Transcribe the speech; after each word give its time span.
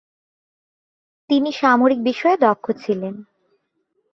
তিনি 1.29 1.49
সামরিক 1.51 1.99
বিষয়ে 2.03 2.37
দক্ষ 2.37 2.65
ছিলেন। 2.83 3.13